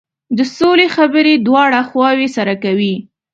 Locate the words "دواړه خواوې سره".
1.45-2.53